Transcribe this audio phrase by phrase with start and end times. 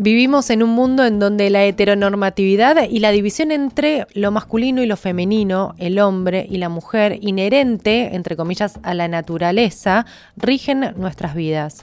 [0.00, 4.86] Vivimos en un mundo en donde la heteronormatividad y la división entre lo masculino y
[4.86, 10.06] lo femenino, el hombre y la mujer, inherente, entre comillas, a la naturaleza,
[10.36, 11.82] rigen nuestras vidas.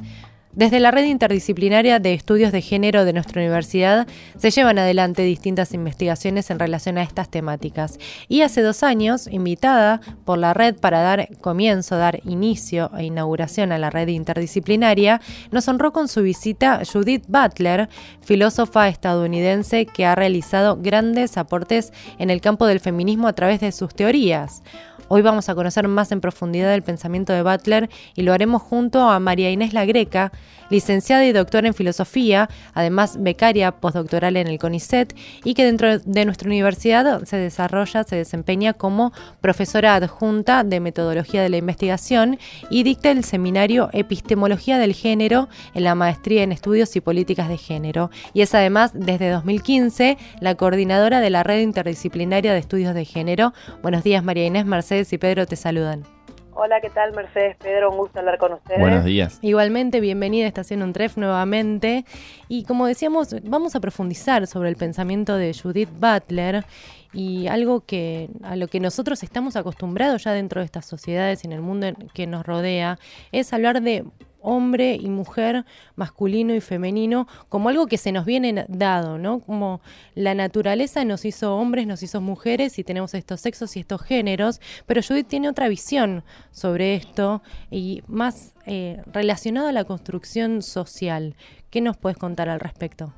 [0.55, 5.73] Desde la red interdisciplinaria de estudios de género de nuestra universidad se llevan adelante distintas
[5.73, 7.99] investigaciones en relación a estas temáticas.
[8.29, 13.73] Y hace dos años, invitada por la red para dar comienzo, dar inicio e inauguración
[13.73, 15.19] a la red interdisciplinaria,
[15.51, 17.89] nos honró con su visita Judith Butler,
[18.21, 23.73] filósofa estadounidense que ha realizado grandes aportes en el campo del feminismo a través de
[23.73, 24.63] sus teorías.
[25.07, 29.07] Hoy vamos a conocer más en profundidad el pensamiento de Butler y lo haremos junto
[29.07, 30.31] a María Inés La Greca,
[30.69, 36.25] licenciada y doctora en filosofía, además becaria postdoctoral en el CONICET y que dentro de
[36.25, 42.83] nuestra universidad se desarrolla, se desempeña como profesora adjunta de metodología de la investigación y
[42.83, 48.09] dicta el seminario Epistemología del Género en la maestría en estudios y políticas de género.
[48.33, 53.53] Y es además desde 2015 la coordinadora de la red interdisciplinaria de estudios de género.
[53.81, 56.14] Buenos días María Inés Mercedes y Pedro te saludan.
[56.57, 57.57] Hola, ¿qué tal Mercedes?
[57.57, 58.79] Pedro, un gusto hablar con ustedes.
[58.79, 59.39] Buenos días.
[59.41, 62.05] Igualmente, bienvenida a Estación Untref nuevamente.
[62.47, 66.63] Y como decíamos, vamos a profundizar sobre el pensamiento de Judith Butler
[67.11, 71.47] y algo que a lo que nosotros estamos acostumbrados ya dentro de estas sociedades y
[71.47, 72.99] en el mundo que nos rodea
[73.33, 74.05] es hablar de
[74.45, 75.65] hombre y mujer,
[75.95, 79.39] masculino y femenino, como algo que se nos viene dado, ¿no?
[79.39, 79.81] Como
[80.13, 84.61] la naturaleza nos hizo hombres, nos hizo mujeres y tenemos estos sexos y estos géneros,
[84.85, 91.35] pero Judith tiene otra visión sobre esto y más eh, relacionado a la construcción social.
[91.69, 93.13] ¿Qué nos puedes contar al respecto?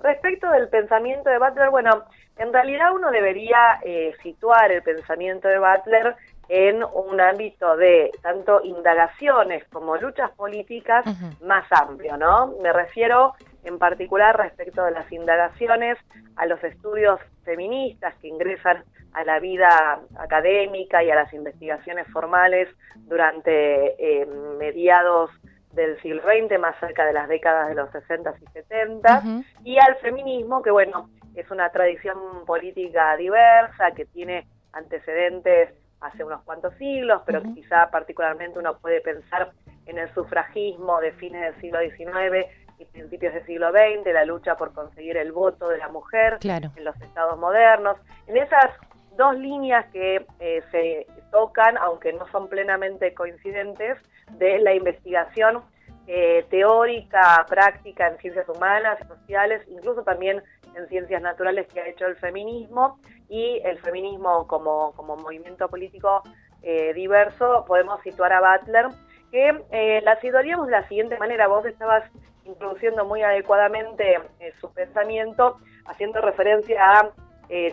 [0.00, 2.04] Respecto del pensamiento de Butler, bueno,
[2.36, 6.16] en realidad uno debería eh, situar el pensamiento de Butler
[6.54, 11.02] en un ámbito de tanto indagaciones como luchas políticas
[11.40, 12.48] más amplio, ¿no?
[12.60, 13.32] Me refiero
[13.64, 15.96] en particular respecto de las indagaciones
[16.36, 22.68] a los estudios feministas que ingresan a la vida académica y a las investigaciones formales
[22.96, 24.26] durante eh,
[24.58, 25.30] mediados
[25.72, 29.22] del siglo XX, más cerca de las décadas de los 60 y 70,
[29.64, 35.70] y al feminismo, que bueno, es una tradición política diversa, que tiene antecedentes
[36.02, 39.52] hace unos cuantos siglos, pero quizá particularmente uno puede pensar
[39.86, 42.46] en el sufragismo de fines del siglo XIX
[42.78, 46.84] y principios del siglo XX, la lucha por conseguir el voto de la mujer en
[46.84, 47.96] los estados modernos.
[48.26, 48.70] En esas
[49.16, 53.98] dos líneas que eh, se tocan, aunque no son plenamente coincidentes,
[54.38, 55.62] de la investigación
[56.06, 60.42] eh, teórica, práctica en ciencias humanas sociales, incluso también
[60.74, 62.98] en ciencias naturales que ha hecho el feminismo
[63.32, 66.22] y el feminismo como, como movimiento político
[66.60, 68.88] eh, diverso, podemos situar a Butler,
[69.30, 72.04] que eh, la situaríamos de la siguiente manera, vos estabas
[72.44, 75.56] introduciendo muy adecuadamente eh, su pensamiento,
[75.86, 77.10] haciendo referencia a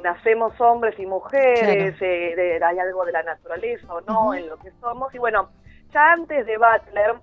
[0.04, 5.14] nacemos hombres y mujeres, hay algo de la naturaleza o no en lo que somos,
[5.16, 5.52] y bueno,
[5.94, 7.16] ya antes de Butler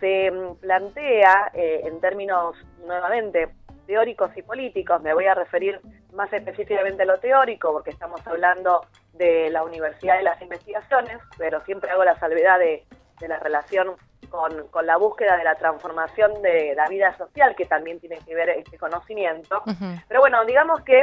[0.00, 3.48] se plantea en términos nuevamente
[3.86, 5.80] teóricos y políticos, me voy a referir
[6.16, 11.90] más específicamente lo teórico, porque estamos hablando de la Universidad de las Investigaciones, pero siempre
[11.90, 12.84] hago la salvedad de,
[13.26, 13.94] la relación
[14.28, 18.50] con, la búsqueda de la transformación de la vida social, que también tiene que ver
[18.50, 19.62] este conocimiento.
[20.08, 21.02] Pero bueno, digamos que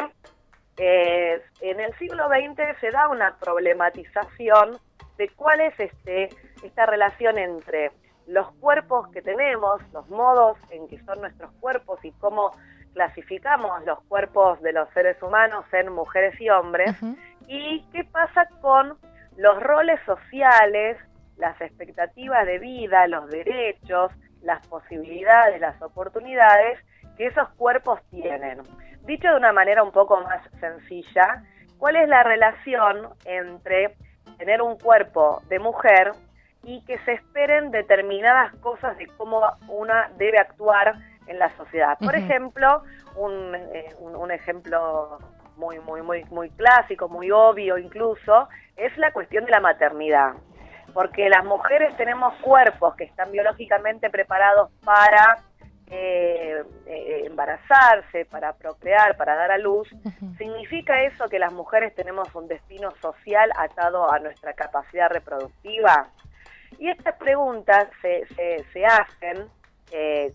[0.78, 4.78] eh, en el siglo XX se da una problematización
[5.18, 6.30] de cuál es este,
[6.64, 7.92] esta relación entre
[8.28, 12.52] los cuerpos que tenemos, los modos en que son nuestros cuerpos y cómo
[12.94, 16.96] clasificamos los cuerpos de los seres humanos en mujeres y hombres
[17.48, 18.98] y qué pasa con
[19.38, 20.98] los roles sociales,
[21.38, 24.12] las expectativas de vida, los derechos,
[24.42, 26.80] las posibilidades, las oportunidades
[27.18, 28.62] que esos cuerpos tienen.
[29.06, 31.44] Dicho de una manera un poco más sencilla,
[31.78, 33.96] ¿cuál es la relación entre
[34.38, 36.12] tener un cuerpo de mujer
[36.64, 40.96] y que se esperen determinadas cosas de cómo una debe actuar
[41.28, 41.98] en la sociedad.
[42.00, 42.84] Por ejemplo,
[43.16, 45.20] eh, un, un, ejemplo
[45.58, 50.34] muy, muy, muy, muy clásico, muy obvio incluso, es la cuestión de la maternidad.
[50.94, 55.40] Porque las mujeres tenemos cuerpos que están biológicamente preparados para
[55.88, 59.88] eh, eh, embarazarse, para procrear, para dar a luz,
[60.38, 66.08] ¿significa eso que las mujeres tenemos un destino social atado a nuestra capacidad reproductiva?
[66.80, 69.50] Y estas preguntas se, se, se hacen
[69.94, 70.34] eh,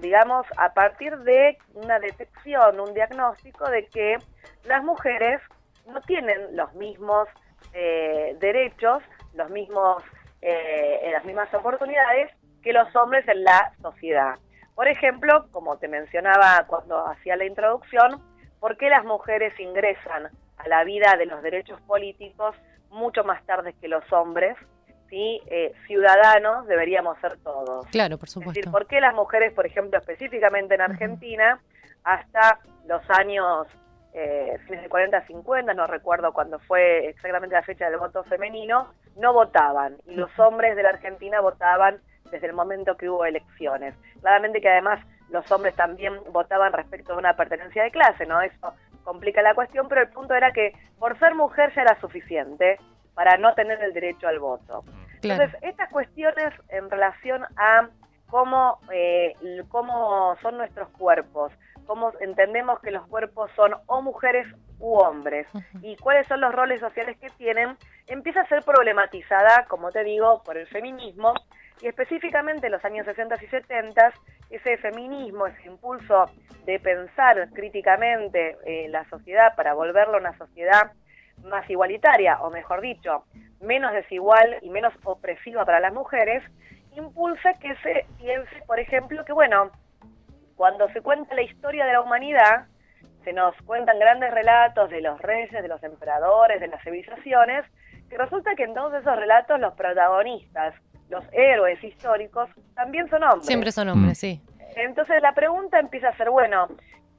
[0.00, 4.16] digamos, a partir de una detección, un diagnóstico de que
[4.64, 5.40] las mujeres
[5.86, 7.28] no tienen los mismos
[7.72, 9.02] eh, derechos,
[9.34, 10.04] los mismos,
[10.40, 12.30] eh, las mismas oportunidades
[12.62, 14.36] que los hombres en la sociedad.
[14.76, 18.22] Por ejemplo, como te mencionaba cuando hacía la introducción,
[18.60, 22.54] ¿por qué las mujeres ingresan a la vida de los derechos políticos
[22.90, 24.56] mucho más tarde que los hombres?
[25.12, 25.42] ¿Sí?
[25.46, 27.86] Eh, ciudadanos deberíamos ser todos.
[27.88, 28.52] Claro, por supuesto.
[28.52, 31.60] Es decir, ¿por qué las mujeres, por ejemplo, específicamente en Argentina,
[32.02, 33.66] hasta los años
[34.14, 38.94] eh, fines de 40, 50, no recuerdo cuándo fue exactamente la fecha del voto femenino,
[39.16, 42.00] no votaban y los hombres de la Argentina votaban
[42.30, 43.94] desde el momento que hubo elecciones.
[44.22, 48.40] Claramente que además los hombres también votaban respecto de una pertenencia de clase, ¿no?
[48.40, 48.72] Eso
[49.04, 52.78] complica la cuestión, pero el punto era que por ser mujer ya era suficiente
[53.14, 54.84] para no tener el derecho al voto.
[55.22, 57.88] Entonces, estas cuestiones en relación a
[58.28, 59.34] cómo, eh,
[59.68, 61.52] cómo son nuestros cuerpos,
[61.86, 64.46] cómo entendemos que los cuerpos son o mujeres
[64.78, 65.46] u hombres
[65.80, 67.76] y cuáles son los roles sociales que tienen,
[68.06, 71.34] empieza a ser problematizada, como te digo, por el feminismo
[71.80, 74.12] y específicamente en los años 60 y 70
[74.50, 76.26] ese feminismo, ese impulso
[76.64, 80.92] de pensar críticamente eh, la sociedad para volverlo una sociedad
[81.44, 83.24] más igualitaria, o mejor dicho,
[83.60, 86.42] menos desigual y menos opresiva para las mujeres,
[86.96, 89.70] impulsa que se piense, por ejemplo, que bueno,
[90.56, 92.66] cuando se cuenta la historia de la humanidad,
[93.24, 97.64] se nos cuentan grandes relatos de los reyes, de los emperadores, de las civilizaciones,
[98.08, 100.74] que resulta que en todos esos relatos los protagonistas,
[101.08, 103.46] los héroes históricos, también son hombres.
[103.46, 104.42] Siempre son hombres, sí.
[104.76, 106.68] Entonces la pregunta empieza a ser, bueno,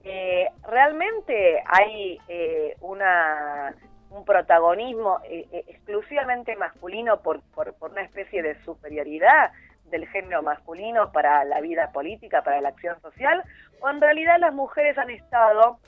[0.04, 3.74] eh, ¿realmente hay eh, una
[4.14, 9.52] un protagonismo eh, exclusivamente masculino por, por, por, una especie de superioridad
[9.90, 13.44] del género masculino para la vida política, para la acción social,
[13.82, 15.80] o en realidad las mujeres han estado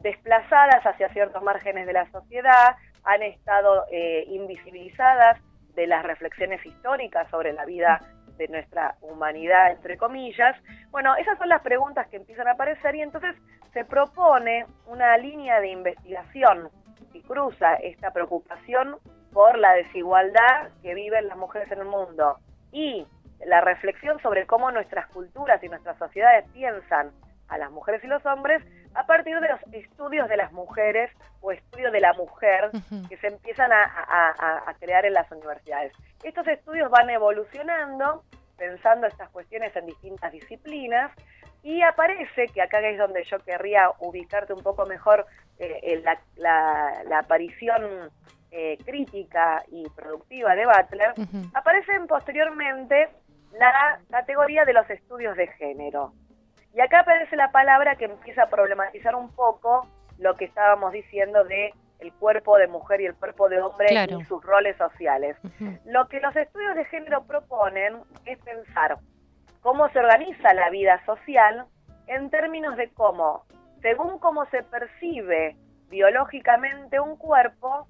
[0.00, 5.40] desplazadas hacia ciertos márgenes de la sociedad, han estado eh, invisibilizadas
[5.74, 8.00] de las reflexiones históricas sobre la vida
[8.36, 10.56] de nuestra humanidad, entre comillas.
[10.90, 13.34] Bueno, esas son las preguntas que empiezan a aparecer y entonces
[13.72, 16.70] se propone una línea de investigación
[17.12, 18.96] y cruza esta preocupación
[19.32, 22.38] por la desigualdad que viven las mujeres en el mundo
[22.72, 23.06] y
[23.46, 27.10] la reflexión sobre cómo nuestras culturas y nuestras sociedades piensan
[27.48, 28.62] a las mujeres y los hombres
[28.94, 31.10] a partir de los estudios de las mujeres
[31.40, 32.70] o estudios de la mujer
[33.08, 35.92] que se empiezan a, crear en las universidades.
[36.22, 38.22] Estos estudios van evolucionando
[38.56, 41.10] pensando estas cuestiones en distintas disciplinas
[41.64, 45.26] y aparece, que acá es donde yo querría ubicarte un poco mejor
[45.58, 46.02] eh,
[46.36, 48.10] la, aparición
[48.50, 51.14] eh, crítica y productiva de Butler,
[51.54, 53.08] aparecen posteriormente
[53.58, 56.12] la categoría de los estudios de género.
[56.74, 59.88] Y acá aparece la palabra que empieza a problematizar un poco
[60.18, 64.24] lo que estábamos diciendo de el cuerpo de mujer y el cuerpo de hombre y
[64.24, 65.38] sus roles sociales.
[65.86, 68.98] Lo que los estudios de género proponen es pensar
[69.64, 71.66] cómo se organiza la vida social
[72.06, 73.46] en términos de cómo,
[73.80, 75.56] según cómo se percibe
[75.88, 77.88] biológicamente un cuerpo,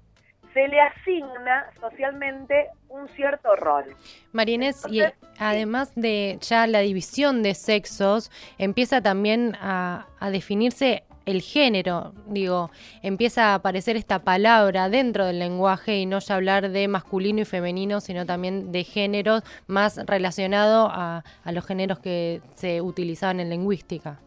[0.53, 3.93] se le asigna socialmente un cierto rol.
[4.31, 5.01] Marínez, y
[5.37, 12.69] además de ya la división de sexos, empieza también a, definirse el género, digo,
[13.01, 17.45] empieza a aparecer esta palabra dentro del lenguaje y no ya hablar de masculino y
[17.45, 24.19] femenino, sino también de géneros más relacionado a, los géneros que se utilizaban en lingüística.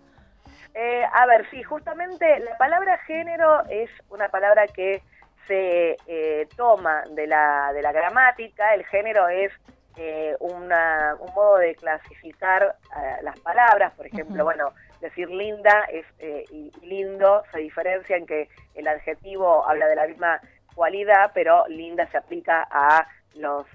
[0.74, 5.02] Eh, a ver, sí, justamente la palabra género es una palabra que
[5.46, 9.50] se eh, toma de la, de la gramática, el género es
[10.00, 10.68] eh, un
[11.34, 16.06] modo de clasificar eh, las palabras, por ejemplo, bueno, decir linda es,
[16.50, 20.40] y lindo se diferencia en que el adjetivo habla de la misma
[20.74, 23.66] cualidad, pero linda se aplica a los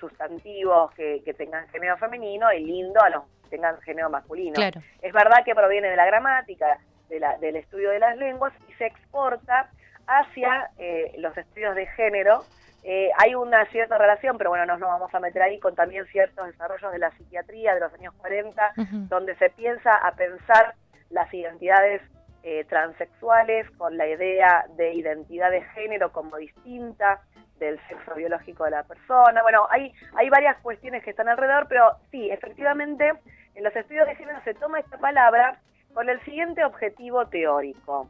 [0.00, 4.60] sustantivos que, tengan género femenino y lindo a los que tengan género masculino.
[5.02, 6.78] Es verdad que proviene de la gramática,
[7.08, 9.70] de la, del estudio de las lenguas y se exporta
[10.06, 12.44] hacia eh, los estudios de género.
[12.90, 16.06] Eh, hay una cierta relación, pero bueno, no nos vamos a meter ahí con también
[16.06, 18.72] ciertos desarrollos de la psiquiatría de los años 40,
[19.10, 20.74] donde se piensa a pensar
[21.10, 22.00] las identidades
[22.42, 27.20] eh, transexuales con la idea de identidad de género como distinta
[27.58, 29.42] del sexo biológico de la persona.
[29.42, 33.12] Bueno, hay, hay varias cuestiones que están alrededor, pero sí, efectivamente,
[33.54, 35.60] en los estudios de género se toma esta palabra
[35.92, 38.08] con el siguiente objetivo teórico.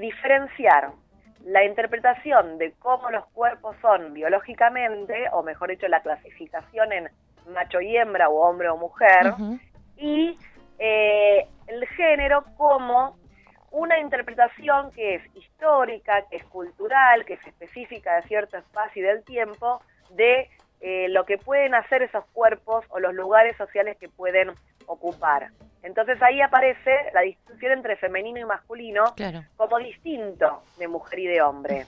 [0.00, 0.92] diferenciar
[1.44, 7.08] la interpretación de cómo los cuerpos son biológicamente, o mejor dicho, la clasificación en
[7.52, 9.34] macho y hembra o hombre o mujer,
[9.96, 10.38] y
[10.78, 13.16] eh, el género como
[13.70, 19.06] una interpretación que es histórica, que es cultural, que es específica de cierto espacio y
[19.06, 19.80] del tiempo,
[20.10, 20.48] de
[20.80, 24.50] eh, lo que pueden hacer esos cuerpos o los lugares sociales que pueden
[24.86, 25.50] ocupar.
[25.82, 29.04] Entonces ahí aparece la distinción entre femenino y masculino
[29.56, 31.86] como distinto de mujer y de hombre.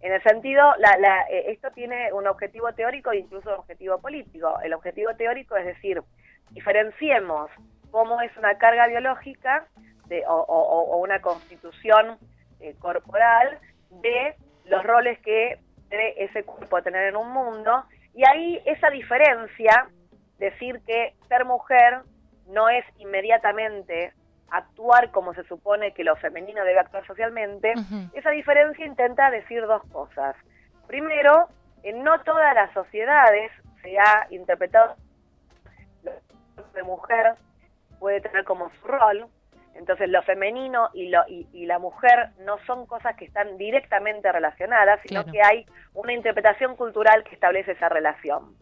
[0.00, 4.58] En el sentido, la, eh, esto tiene un objetivo teórico e incluso un objetivo político.
[4.62, 6.02] El objetivo teórico es decir,
[6.50, 7.50] diferenciemos
[7.90, 9.66] cómo es una carga biológica
[10.06, 12.16] de, o, una constitución
[12.60, 13.58] eh, corporal
[13.90, 15.58] de los roles que
[15.90, 17.84] debe ese cuerpo tener en un mundo.
[18.14, 19.88] Y ahí esa diferencia,
[20.38, 22.02] decir que ser mujer
[22.48, 24.12] no es inmediatamente
[24.50, 27.74] actuar como se supone que lo femenino debe actuar socialmente,
[28.14, 30.34] esa diferencia intenta decir dos cosas.
[30.86, 31.48] Primero,
[31.82, 33.52] en no todas las sociedades
[33.82, 34.96] se ha interpretado
[36.74, 37.34] de mujer
[37.98, 39.26] puede tener como su rol,
[39.74, 45.00] entonces lo femenino y, lo, y, la mujer no son cosas que están directamente relacionadas,
[45.02, 48.56] sino que hay una interpretación cultural que establece esa relación.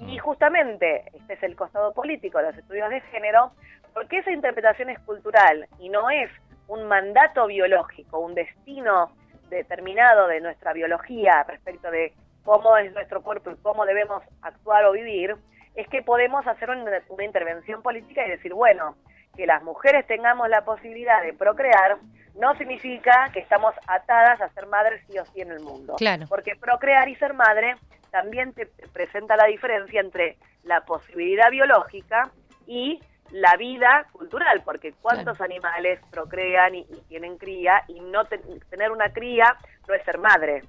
[0.00, 0.20] Y mm.
[0.20, 3.52] justamente, este es el costado político de los estudios de género,
[3.94, 6.30] porque esa interpretación es cultural y no es
[6.68, 9.10] un mandato biológico, un destino
[9.48, 12.12] determinado de nuestra biología respecto de
[12.44, 15.36] cómo es nuestro cuerpo y cómo debemos actuar o vivir,
[15.74, 16.90] es que podemos hacer una,
[17.24, 18.96] intervención política y decir, bueno,
[19.36, 21.98] que las mujeres tengamos la posibilidad de procrear
[22.34, 25.96] no significa que estamos atadas a ser madres sí o sí en el mundo.
[25.96, 26.26] Claro.
[26.28, 27.76] Porque procrear y ser madre
[28.10, 32.30] también te presenta la diferencia entre la posibilidad biológica
[32.66, 33.00] y
[33.30, 39.56] la vida cultural, porque cuántos animales procrean y, tienen cría y no tener una cría
[39.86, 40.62] no es ser madre.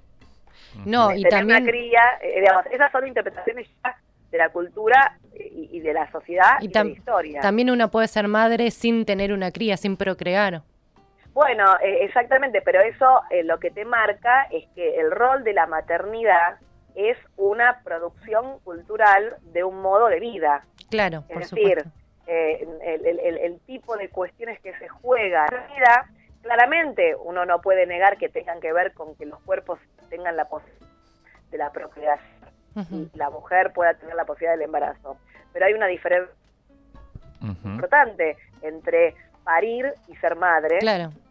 [0.85, 3.97] No, y también una cría, eh, digamos, esas son interpretaciones ya
[4.31, 7.41] de la cultura y, de la sociedad y, de la historia.
[7.41, 10.61] También una puede ser madre sin tener una cría, sin procrear.
[11.33, 15.53] Bueno, eh, exactamente, pero eso eh, lo que te marca es que el rol de
[15.53, 16.57] la maternidad
[16.99, 20.65] es una producción cultural de un modo de vida.
[20.89, 21.85] Claro, es decir,
[22.27, 22.67] eh,
[23.41, 26.09] el, tipo de cuestiones que se juegan en la vida,
[26.41, 29.79] claramente uno no puede negar que tengan que ver con que los cuerpos
[30.09, 30.87] tengan la posibilidad
[31.51, 32.29] de la procreación
[32.91, 35.17] y la mujer pueda tener la posibilidad del embarazo.
[35.53, 36.33] Pero hay una diferencia
[37.63, 39.15] importante entre
[39.45, 40.79] parir y ser madre,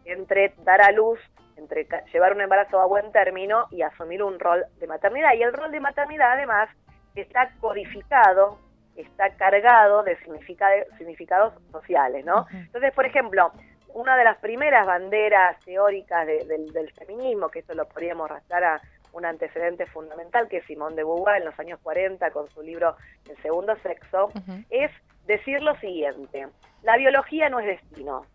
[0.05, 1.19] entre dar a luz
[1.59, 5.33] entre llevar un embarazo a buen término y asumir un rol de maternidad.
[5.35, 6.69] Y el rol de maternidad, además,
[7.15, 8.57] está codificado,
[8.95, 12.47] está cargado de significados sociales, ¿no?
[12.51, 13.51] Entonces, por ejemplo,
[13.93, 18.81] una de las primeras banderas teóricas del, feminismo, que esto lo podríamos rastrar a
[19.13, 22.95] un antecedente fundamental, que es Simón de Beauvoir en los años 40 con su libro
[23.27, 24.31] El segundo sexo,
[24.69, 24.91] es
[25.25, 26.47] decir lo siguiente,
[26.83, 28.25] la biología no es destino.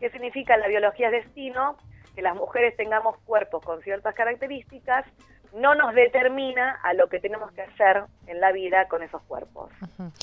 [0.00, 1.76] ¿Qué significa la biología es destino?
[2.14, 5.04] Que las mujeres tengamos cuerpos con ciertas características
[5.54, 9.70] no nos determina a lo que tenemos que hacer en la vida con esos cuerpos.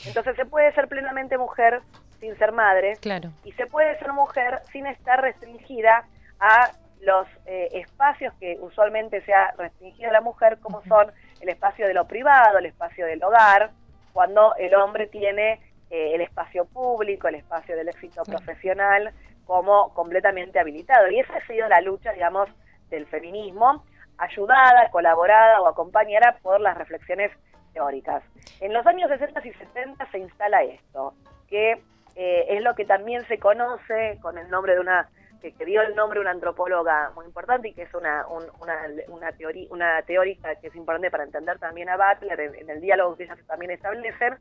[0.05, 1.81] Entonces se puede ser plenamente mujer
[2.19, 3.29] sin ser madre claro.
[3.43, 6.05] y se puede ser mujer sin estar restringida
[6.39, 11.49] a los eh, espacios que usualmente se ha restringido a la mujer, como son el
[11.49, 13.71] espacio de lo privado, el espacio del hogar,
[14.11, 19.13] cuando el hombre tiene eh, el espacio público, el espacio del éxito profesional,
[19.49, 21.09] como completamente habilitado.
[21.09, 22.47] Y esa ha sido la lucha, digamos,
[22.91, 23.83] del feminismo,
[24.19, 27.31] ayudada, colaborada o acompañada por las reflexiones
[27.73, 28.21] teóricas.
[28.61, 31.15] En los años 60 y 70 se instala esto,
[31.47, 31.81] que
[32.15, 35.09] eh, es lo que también se conoce con el nombre de una
[35.41, 39.67] que, dio el nombre a una antropóloga muy importante y que es una, una, teoría,
[39.71, 43.39] una teórica que es importante para entender también a Butler en, el diálogo que ellas
[43.47, 44.37] también establecen,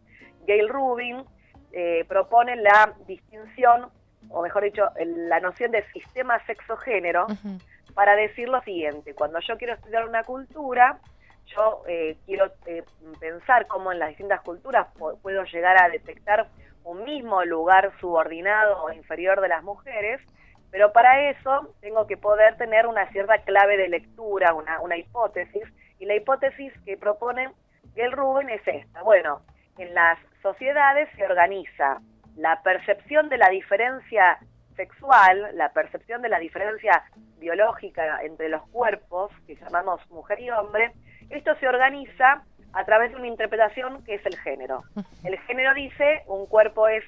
[0.47, 1.25] Gail Rubin
[1.73, 3.89] eh, propone la distinción
[4.31, 7.27] o mejor dicho, la noción de sistema sexo-género,
[7.95, 10.99] para decir lo siguiente, cuando yo quiero estudiar una cultura,
[11.47, 12.85] yo eh, quiero eh,
[13.21, 14.89] pensar cómo en las distintas culturas
[15.23, 16.49] puedo llegar a detectar
[16.85, 20.21] un mismo lugar subordinado o inferior de las mujeres,
[20.71, 25.65] pero para eso tengo que poder tener una cierta clave de lectura, una, una hipótesis,
[25.99, 27.51] y la hipótesis que propone
[27.97, 29.03] el Rubin es esta.
[29.03, 29.43] Bueno,
[29.79, 32.01] en las sociedades se organiza
[32.39, 34.39] la percepción de la diferencia
[34.77, 37.03] sexual, la percepción de la diferencia
[37.39, 40.93] biológica entre los cuerpos, que llamamos mujer y hombre,
[41.31, 44.85] esto se organiza a través de una interpretación que es el género.
[45.25, 47.05] El género dice un cuerpo es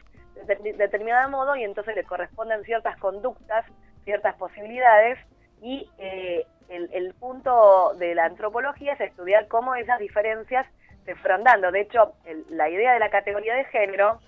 [0.47, 3.65] de determinado modo y entonces le corresponden ciertas conductas,
[4.05, 5.19] ciertas posibilidades
[5.63, 10.67] y eh, el, punto de la antropología es estudiar cómo esas diferencias
[11.05, 11.71] se fueron dando.
[11.71, 12.15] De hecho,
[12.49, 14.21] la idea de la categoría de género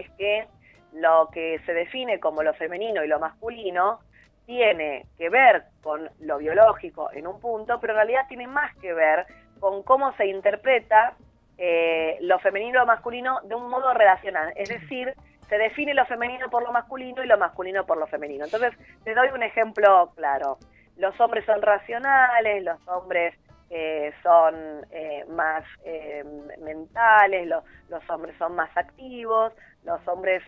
[0.00, 0.46] es que
[0.92, 4.00] lo que se define como lo femenino y lo masculino
[4.46, 8.92] tiene que ver con lo biológico en un punto, pero en realidad tiene más que
[8.92, 9.26] ver
[9.58, 11.14] con cómo se interpreta
[11.56, 15.14] eh, lo femenino y lo masculino de un modo relacional, es decir,
[15.48, 18.44] se define lo femenino por lo masculino y lo masculino por lo femenino.
[18.44, 18.72] Entonces,
[19.04, 20.58] te doy un ejemplo claro.
[20.96, 23.34] Los hombres son racionales, los hombres
[23.70, 24.54] eh, son
[24.90, 26.24] eh, más eh,
[26.60, 27.48] mentales,
[27.88, 29.52] los hombres son más activos,
[29.84, 30.42] los hombres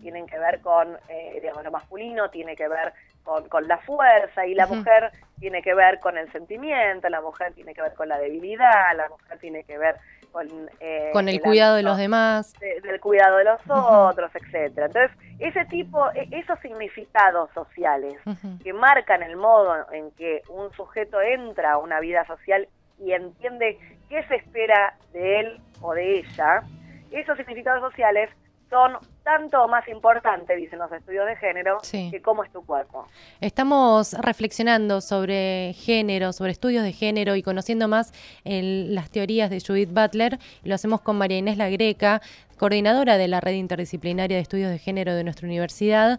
[0.00, 0.98] tienen que ver con,
[1.40, 2.92] digamos, lo masculino tiene que ver
[3.24, 7.52] con, con la fuerza y la mujer tiene que ver con el sentimiento, la mujer
[7.54, 9.96] tiene que ver con la debilidad, la mujer tiene que ver
[10.32, 10.48] con,
[10.80, 14.86] eh, con el, cuidado de los demás, del cuidado de los otros, etcétera.
[14.86, 18.18] Entonces, ese tipo, e, esos significados sociales
[18.62, 23.78] que marcan el modo en que un sujeto entra a una vida social y entiende
[24.08, 26.62] qué se espera de él o de ella,
[27.10, 28.30] esos significados sociales
[28.70, 33.06] son tanto más importantes, dicen los estudios de género, que cómo es tu cuerpo.
[33.40, 38.12] Estamos reflexionando sobre género, sobre estudios de género y conociendo más
[38.44, 40.38] las teorías de Judith Butler.
[40.64, 42.20] Lo hacemos con María Inés La Greca,
[42.58, 46.18] coordinadora de la red interdisciplinaria de estudios de género de nuestra universidad.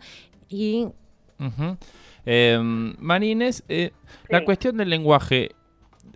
[0.49, 0.89] Y.
[2.25, 3.91] Em, María Inés, eh,
[4.27, 5.51] la cuestión del lenguaje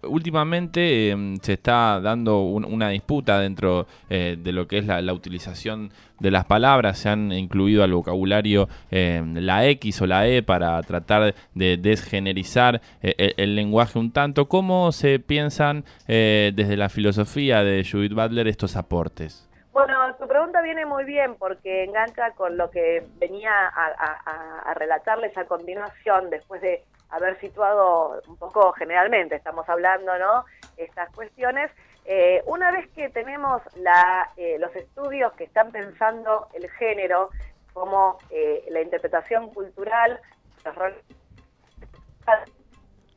[0.03, 5.91] últimamente em, se está dando una disputa dentro eh, de lo que es la, utilización
[6.19, 6.99] de las palabras.
[6.99, 12.81] Se han incluido al vocabulario em, la X o la E para tratar de desgenerizar
[13.01, 14.47] eh, el, el, lenguaje un tanto.
[14.47, 19.47] ¿Cómo se piensan eh, desde la filosofía de Judith Butler estos aportes?
[19.73, 25.45] Bueno, tu pregunta viene muy bien porque engancha con lo que venía a relatarles a
[25.45, 30.45] continuación después de haber situado un poco generalmente, estamos hablando, ¿no?
[30.77, 31.69] Estas cuestiones.
[32.05, 37.29] Eh, una vez que tenemos la, eh, los estudios que están pensando el género
[37.73, 40.19] como eh, la interpretación cultural,
[40.65, 40.97] los roles...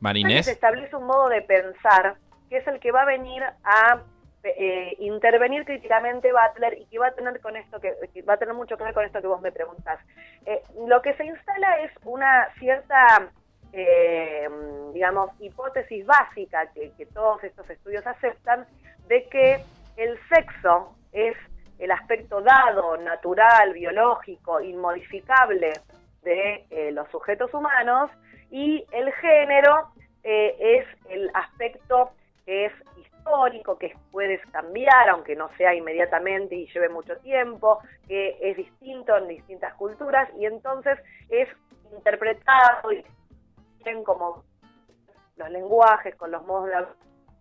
[0.01, 0.45] Marinés.
[0.45, 2.17] Se establece un modo de pensar
[2.49, 4.01] que es el que va a venir a
[4.99, 8.53] intervenir críticamente Butler y que va a tener con esto que, que, va a tener
[8.53, 9.99] mucho que ver con esto que vos me preguntas.
[10.85, 13.31] lo que se instala es una cierta
[13.77, 14.47] eh,
[14.93, 18.65] digamos, hipótesis básica que, todos estos estudios aceptan
[19.07, 19.61] de que
[19.97, 21.35] el sexo es
[21.77, 25.73] el aspecto dado, natural, biológico, inmodificable
[26.23, 28.09] de eh, los sujetos humanos
[28.49, 29.89] y el género
[30.23, 32.11] eh, es el aspecto
[32.45, 38.37] que es histórico, que puedes cambiar, aunque no sea inmediatamente y lleve mucho tiempo, que
[38.41, 40.97] es distinto en distintas culturas y entonces
[41.29, 41.49] es
[41.91, 43.03] interpretado y
[44.03, 44.43] como
[45.37, 46.95] los lenguajes, con los modos de hablar,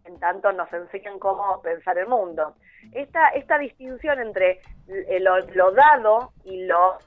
[0.05, 2.55] en tanto nos enseñan cómo pensar el mundo.
[2.93, 6.99] Esta, esta distinción entre eh, lo, dado y lo...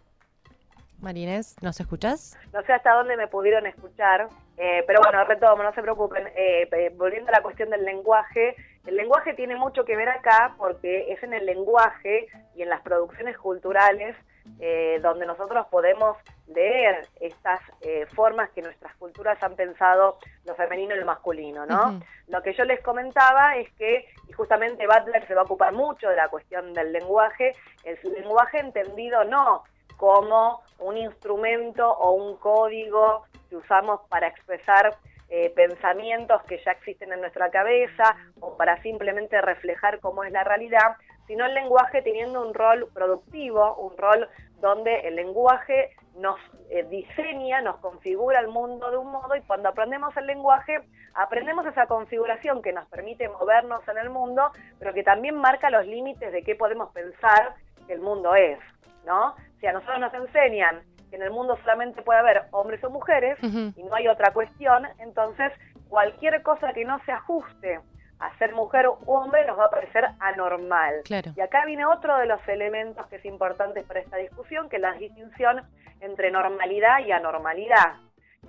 [1.00, 2.36] Marines, ¿nos escuchas?
[2.54, 6.28] No sé hasta dónde me pudieron escuchar, eh, pero bueno, retomo, no se preocupen.
[6.36, 8.56] Eh, volviendo a la cuestión del lenguaje,
[8.88, 12.82] el lenguaje tiene mucho que ver acá porque es en el lenguaje y en las
[12.82, 14.15] producciones culturales
[14.60, 20.95] eh, donde nosotros podemos leer estas eh, formas que nuestras culturas han pensado lo femenino
[20.95, 21.99] y lo masculino, ¿no?
[22.27, 26.10] Lo que yo les comentaba es que, y justamente Butler se va a ocupar mucho
[26.10, 29.63] de la cuestión del lenguaje, el lenguaje entendido no
[29.97, 34.95] como un instrumento o un código que usamos para expresar
[35.29, 40.43] eh, pensamientos que ya existen en nuestra cabeza o para simplemente reflejar cómo es la
[40.43, 40.95] realidad,
[41.27, 44.27] sino el lenguaje teniendo un rol productivo, un rol
[44.61, 49.69] donde el lenguaje nos eh, diseña, nos configura el mundo de un modo y cuando
[49.69, 50.79] aprendemos el lenguaje
[51.13, 55.85] aprendemos esa configuración que nos permite movernos en el mundo, pero que también marca los
[55.85, 58.59] límites de qué podemos pensar que el mundo es,
[59.05, 59.35] ¿no?
[59.59, 63.37] Si a nosotros nos enseñan que en el mundo solamente puede haber hombres o mujeres
[63.41, 65.51] y no hay otra cuestión, entonces
[65.87, 67.79] cualquier cosa que no se ajuste
[68.19, 71.01] a ser mujer u hombre nos va a parecer anormal.
[71.36, 74.82] Y acá viene otro de los elementos que es importante para esta discusión, que es
[74.82, 75.62] la distinción
[76.01, 77.97] entre normalidad y anormalidad,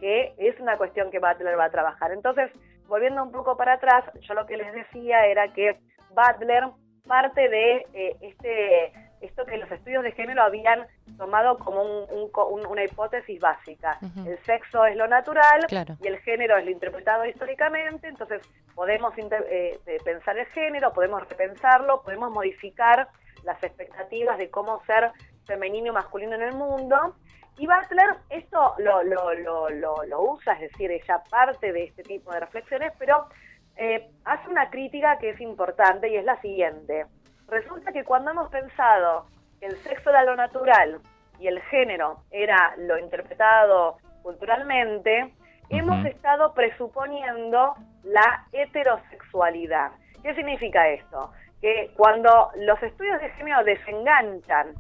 [0.00, 2.12] que es una cuestión que Butler va a trabajar.
[2.12, 2.50] Entonces,
[2.86, 5.78] volviendo un poco para atrás, yo lo que les decía era que
[6.10, 6.64] Butler
[7.06, 13.40] parte de eh, este esto que los estudios de género habían tomado como una hipótesis
[13.40, 13.98] básica.
[14.24, 15.66] El sexo es lo natural
[16.00, 18.42] y el género es lo interpretado históricamente, entonces
[18.74, 23.08] podemos eh, pensar el género, podemos repensarlo, podemos modificar
[23.44, 25.12] las expectativas de cómo ser
[25.46, 27.16] femenino y masculino en el mundo.
[27.58, 32.30] Y Butler esto lo, lo, lo, lo usa, es decir, ella parte de este tipo
[32.32, 33.26] de reflexiones, pero
[33.76, 37.06] eh, hace una crítica que es importante y es la siguiente.
[37.48, 39.26] Resulta que cuando hemos pensado
[39.60, 41.00] que el sexo era lo natural
[41.38, 45.32] y el género era lo interpretado culturalmente,
[45.70, 49.92] hemos estado presuponiendo la heterosexualidad.
[50.22, 51.30] ¿Qué significa esto?
[51.60, 54.74] que cuando los estudios de género desenganchan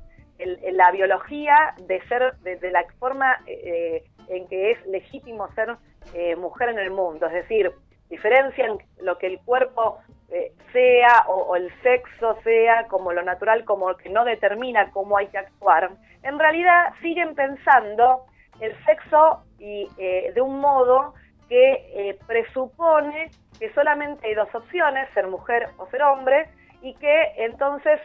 [0.72, 5.76] la biología de ser, de, la forma eh, en que es legítimo ser
[6.14, 7.72] eh, mujer en el mundo, es decir,
[8.08, 9.98] diferencian lo que el cuerpo
[10.30, 15.28] eh, sea o, el sexo sea como lo natural, como que no determina cómo hay
[15.28, 15.90] que actuar,
[16.22, 18.24] en realidad siguen pensando
[18.60, 21.14] el sexo y de un modo
[21.48, 26.48] que presupone que solamente hay dos opciones, ser mujer o ser hombre,
[26.82, 28.00] y que entonces,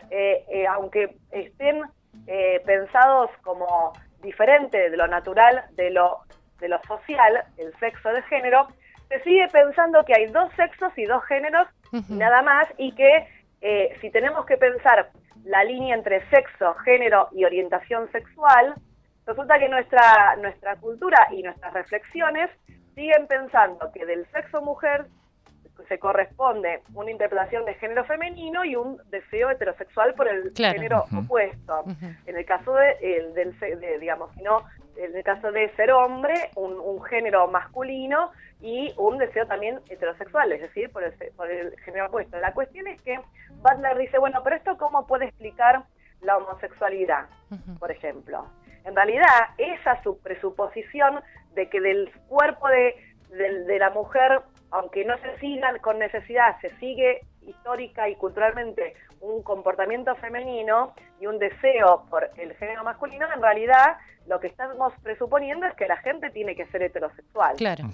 [0.69, 1.83] aunque estén
[2.27, 6.19] eh, pensados como diferente de lo natural, de lo,
[6.59, 8.67] de lo social, el sexo de género,
[9.09, 11.67] se sigue pensando que hay dos sexos y dos géneros
[12.09, 13.27] nada más y que
[13.61, 15.09] eh, si tenemos que pensar
[15.45, 18.75] la línea entre sexo, género y orientación sexual,
[19.25, 22.49] resulta que nuestra, nuestra cultura y nuestras reflexiones
[22.95, 25.05] siguen pensando que del sexo mujer
[25.87, 31.83] se corresponde una interpretación de género femenino y un deseo heterosexual por el género opuesto.
[32.25, 34.63] En el caso de, el, del, digamos, no,
[34.97, 40.61] en el caso de ser hombre, un, género masculino y un deseo también heterosexual, es
[40.61, 42.39] decir, por el, por el género opuesto.
[42.39, 43.19] La cuestión es que
[43.61, 45.83] Butler dice, bueno, pero esto cómo puede explicar
[46.21, 47.25] la homosexualidad,
[47.79, 48.47] por ejemplo.
[48.85, 49.27] En realidad,
[49.57, 51.21] esa su presuposición
[51.53, 52.95] de que del cuerpo de,
[53.29, 54.41] de la mujer
[54.73, 61.27] aunque no se sigan con necesidad, se sigue histórica y culturalmente un comportamiento femenino y
[61.27, 65.97] un deseo por el género masculino, en realidad lo que estamos presuponiendo es que la
[65.97, 67.55] gente tiene que ser heterosexual.
[67.57, 67.85] Claro.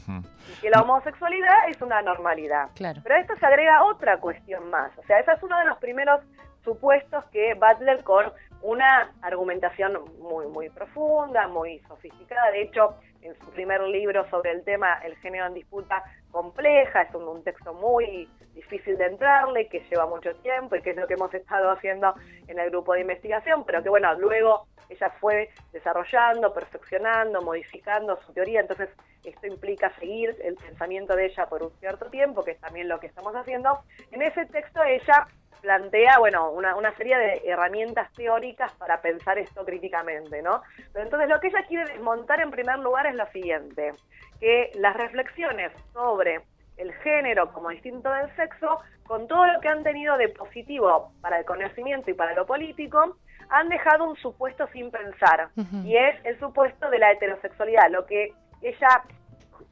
[0.52, 2.70] Y que la homosexualidad es una normalidad.
[2.76, 3.02] Claro.
[3.04, 4.92] Pero a esto se agrega otra cuestión más.
[4.98, 6.22] O sea, ese es uno de los primeros
[6.64, 8.32] supuestos que Butler con
[8.62, 12.52] una argumentación muy, muy profunda, muy sofisticada.
[12.52, 17.16] De hecho, en su primer libro sobre el tema El género en disputa compleja, es
[17.16, 18.30] un, texto muy
[18.60, 22.14] difícil de entrarle, que lleva mucho tiempo y que es lo que hemos estado haciendo
[22.48, 28.34] en el grupo de investigación, pero que bueno, luego ella fue desarrollando, perfeccionando, modificando su
[28.34, 28.90] teoría, entonces
[29.24, 33.00] esto implica seguir el pensamiento de ella por un cierto tiempo, que es también lo
[33.00, 33.80] que estamos haciendo.
[34.12, 35.28] En ese texto ella
[35.62, 40.62] plantea, bueno, una, una, serie de herramientas teóricas para pensar esto críticamente, ¿no?
[40.94, 43.94] Pero entonces lo que ella quiere desmontar en primer lugar es lo siguiente,
[44.40, 46.42] que las reflexiones sobre
[46.80, 51.40] el género como distinto del sexo, con todo lo que han tenido de positivo para
[51.40, 53.18] el conocimiento y para lo político,
[53.50, 55.50] han dejado un supuesto sin pensar,
[55.84, 59.04] y es el supuesto de la heterosexualidad, lo que ella,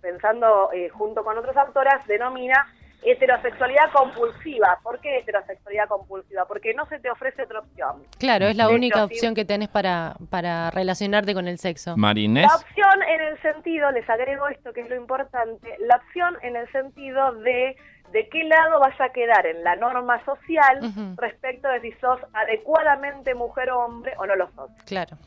[0.02, 2.68] pensando eh, junto con otras autoras, denomina
[3.04, 4.80] heterosexualidad compulsiva.
[4.84, 6.46] ¿Por qué heterosexualidad compulsiva?
[6.46, 8.04] Porque no se te ofrece otra opción.
[8.20, 11.96] Claro, es la única opción que tenés para, para relacionarte con el sexo.
[11.96, 12.48] Marinés.
[12.48, 16.56] La opción en el sentido, les agrego esto que es lo importante, la opción en
[16.56, 17.76] el sentido de
[18.12, 20.80] de qué lado vas a quedar en la norma social
[21.18, 24.72] respecto de si sos adecuadamente mujer o hombre o no lo sos.
[24.86, 25.18] Claro.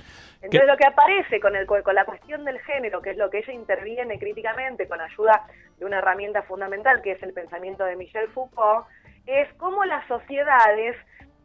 [0.42, 3.38] Entonces lo que aparece con, el, con la cuestión del género, que es lo que
[3.38, 5.46] ella interviene críticamente con ayuda
[5.78, 8.86] de una herramienta fundamental que es el pensamiento de Michel Foucault,
[9.26, 10.96] es cómo las sociedades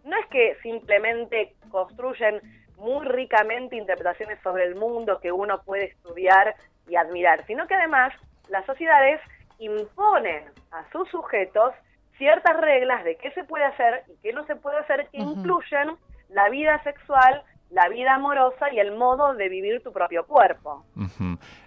[0.06, 2.42] no es que simplemente construyen
[2.78, 6.56] muy ricamente interpretaciones sobre el mundo que uno puede estudiar
[6.88, 8.14] y admirar, sino que además
[8.50, 9.20] las sociedades
[9.60, 11.72] imponen a sus sujetos
[12.18, 15.98] ciertas reglas de qué se puede hacer y qué no se puede hacer que incluyen
[16.30, 20.86] la vida sexual, la vida amorosa y el modo de vivir tu propio cuerpo.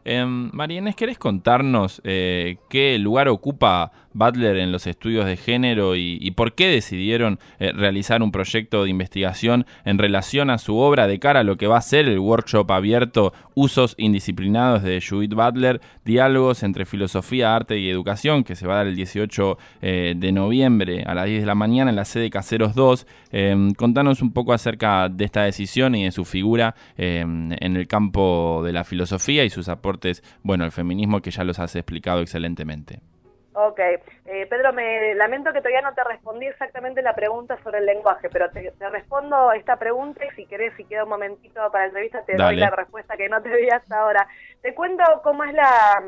[0.05, 6.31] eh, Marienes, ¿querés contarnos eh, qué lugar ocupa Butler en los estudios de género y,
[6.33, 11.19] por qué decidieron eh, realizar un proyecto de investigación en relación a su obra de
[11.19, 15.81] cara a lo que va a ser el workshop abierto Usos Indisciplinados de Judith Butler,
[16.05, 20.33] Diálogos entre Filosofía, Arte y Educación, que se va a dar el 18 eh, de
[20.33, 23.07] noviembre a las 10 de la mañana en la sede Caseros 2.
[23.77, 28.73] contanos un poco acerca de esta decisión y de su figura en el campo de
[28.73, 33.01] la filosofía y sus aportes, bueno, al feminismo que ya los has explicado excelentemente.
[33.61, 37.87] Ok, eh, Pedro, me lamento que todavía no te respondí exactamente la pregunta sobre el
[37.87, 41.89] lenguaje, pero te, respondo esta pregunta y si querés, si queda un momentito para la
[41.89, 44.29] entrevista, te doy la respuesta que no te di hasta ahora.
[44.63, 46.05] Te cuento cómo es la,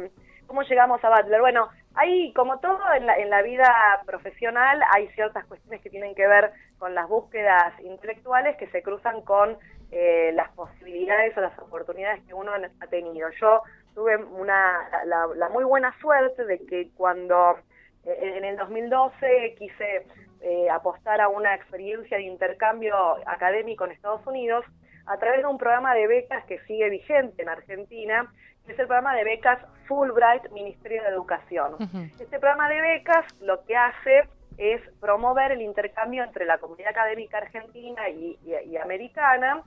[0.46, 1.40] cómo llegamos a Butler.
[1.40, 6.14] Bueno, hay, como todo en la, en la vida profesional, hay ciertas cuestiones que tienen
[6.14, 9.58] que ver con las búsquedas intelectuales que se cruzan con
[9.90, 13.28] eh, las posibilidades o las oportunidades que uno ha tenido.
[13.40, 13.62] Yo
[13.94, 17.59] tuve una, la, muy buena suerte de que cuando
[18.05, 20.07] eh, en el 2012 quise
[20.42, 22.94] eh, apostar a una experiencia de intercambio
[23.26, 24.64] académico en Estados Unidos
[25.07, 28.33] a través de un programa de becas que sigue vigente en Argentina,
[28.64, 31.76] que es el programa de becas Fulbright Ministerio de Educación.
[32.18, 37.38] Este programa de becas lo que hace es promover el intercambio entre la comunidad académica
[37.38, 38.38] argentina y,
[38.76, 39.62] americana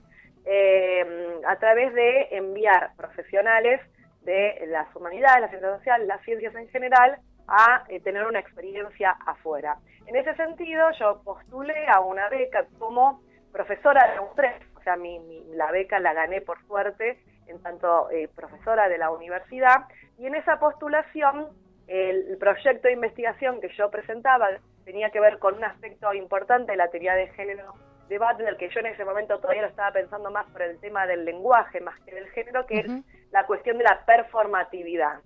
[0.46, 3.80] eh, a través de enviar profesionales
[4.24, 9.10] de las humanidades, las ciencias sociales, las ciencias en general, a eh, tener una experiencia
[9.26, 9.76] afuera.
[10.06, 15.20] En ese sentido, yo postulé a una beca como profesora de 3, o sea, mi,
[15.54, 19.84] la beca la gané por suerte en tanto eh, profesora de la universidad,
[20.18, 21.48] y en esa postulación
[21.86, 24.48] el proyecto de investigación que yo presentaba
[24.84, 27.74] tenía que ver con un aspecto importante de la teoría de género
[28.08, 31.06] de Butler, que yo en ese momento todavía lo estaba pensando más por el tema
[31.06, 32.86] del lenguaje más que del género, que es
[33.34, 35.18] la cuestión de la performatividad.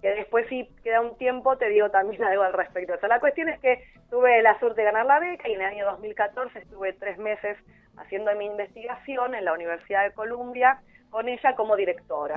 [0.00, 2.94] Que después si queda un tiempo te digo también algo al respecto.
[2.94, 5.60] O sea, la cuestión es que tuve la suerte de ganar la beca y en
[5.60, 7.58] el año 2014 estuve tres meses
[7.98, 12.34] haciendo mi investigación en la Universidad de Columbia con ella como directora.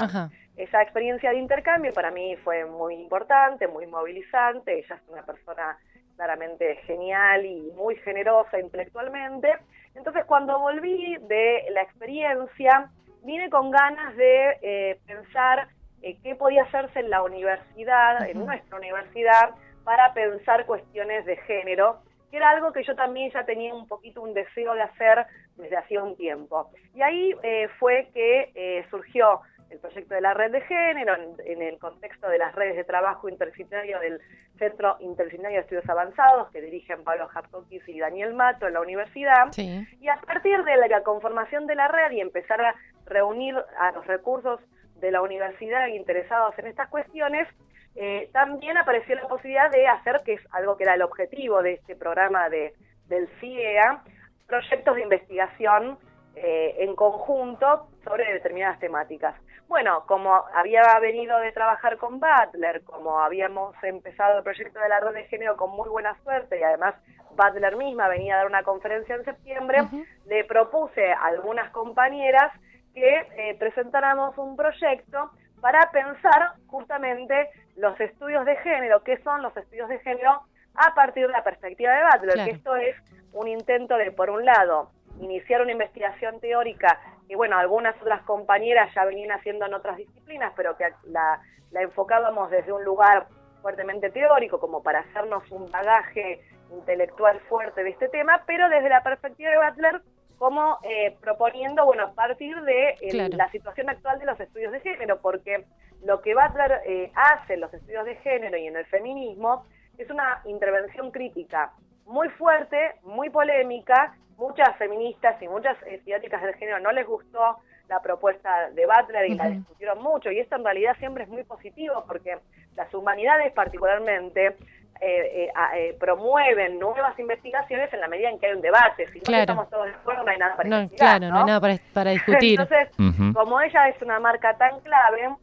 [0.57, 4.79] Esa experiencia de intercambio para mí fue muy importante, muy movilizante.
[4.79, 5.77] Ella es una persona
[6.17, 9.53] claramente genial y muy generosa intelectualmente.
[9.95, 12.89] Entonces cuando volví de la experiencia,
[13.23, 15.67] vine con ganas de eh, pensar
[16.01, 22.01] eh, qué podía hacerse en la universidad, en nuestra universidad, para pensar cuestiones de género,
[22.29, 25.25] que era algo que yo también ya tenía un poquito un deseo de hacer
[25.57, 26.69] desde hacía un tiempo.
[26.95, 31.79] Y ahí eh, fue que surgió el proyecto de la red de género en, el
[31.79, 34.19] contexto de las redes de trabajo interdisciplinario del
[34.59, 39.47] Centro Interdisciplinario de Estudios Avanzados que dirigen Pablo Hartokis y Daniel Mato en la universidad.
[39.57, 44.05] Y a partir de la conformación de la red y empezar a reunir a los
[44.05, 44.59] recursos
[44.99, 47.47] de la universidad interesados en estas cuestiones,
[47.95, 51.73] eh, también apareció la posibilidad de hacer, que es algo que era el objetivo de
[51.73, 52.73] este programa de,
[53.07, 54.03] del CIEA,
[54.47, 55.97] proyectos de investigación
[56.35, 59.35] eh, en conjunto sobre determinadas temáticas.
[59.67, 64.99] Bueno, como había venido de trabajar con Butler, como habíamos empezado el proyecto de la
[64.99, 66.95] red de género con muy buena suerte y además
[67.35, 69.83] Butler misma venía a dar una conferencia en septiembre,
[70.25, 72.51] le propuse a algunas compañeras
[72.93, 79.55] que eh, presentáramos un proyecto para pensar justamente los estudios de género, qué son los
[79.55, 80.41] estudios de género
[80.75, 82.95] a partir de la perspectiva de Butler, que esto es
[83.33, 88.93] un intento de, por un lado, iniciar una investigación teórica que, bueno, algunas otras compañeras
[88.93, 91.39] ya venían haciendo en otras disciplinas, pero que la,
[91.73, 93.27] enfocábamos desde un lugar
[93.61, 99.03] fuertemente teórico, como para hacernos un bagaje intelectual fuerte de este tema, pero desde la
[99.03, 100.01] perspectiva de Butler,
[100.37, 105.21] como eh, proponiendo, bueno, a partir de la situación actual de los estudios de género,
[105.21, 105.65] porque
[106.03, 109.65] lo que Butler eh, hace en los estudios de género y en el feminismo
[109.97, 111.71] es una intervención crítica
[112.05, 118.01] muy fuerte, muy polémica, muchas feministas y muchas estudiantes del género no les gustó la
[118.01, 122.05] propuesta de Butler y la discutieron mucho, y esto en realidad siempre es muy positivo
[122.07, 122.37] porque
[122.75, 124.55] las humanidades particularmente
[125.03, 129.07] eh, eh, eh, promueven nuevas investigaciones en la medida en que hay un debate.
[129.11, 131.39] Si no estamos todos de acuerdo, no hay nada para no, Claro, ¿no?
[131.39, 132.61] hay nada para, discutir.
[132.61, 132.89] Entonces,
[133.33, 135.35] como ella es una marca tan clave,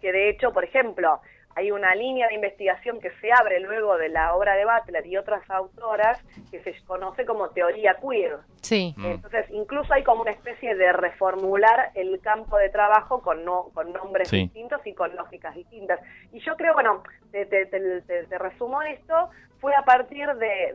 [0.00, 1.20] que de hecho, por ejemplo,
[1.56, 5.16] hay una línea de investigación que se abre luego de la obra de Butler y
[5.16, 6.18] otras autoras
[6.50, 8.38] que se conoce como teoría queer.
[8.60, 8.94] Sí.
[8.96, 9.06] Mm.
[9.06, 13.92] Entonces, incluso hay como una especie de reformular el campo de trabajo con, no, con
[13.92, 16.00] nombres distintos y con lógicas distintas.
[16.32, 20.74] Y yo creo, bueno, te, te, te, resumo esto, fue a partir de,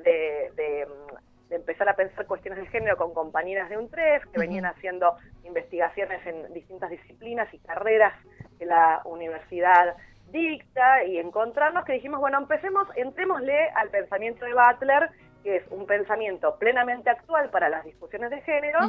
[0.55, 0.87] de,
[1.49, 6.25] empezar a pensar cuestiones de género con compañeras de un tres que venían haciendo investigaciones
[6.25, 8.13] en distintas disciplinas y carreras
[8.59, 9.95] que la universidad
[10.31, 15.09] dicta y encontrarnos que dijimos, bueno, empecemos, entrémosle al pensamiento de Butler,
[15.43, 18.79] que es un pensamiento plenamente actual para las discusiones de género,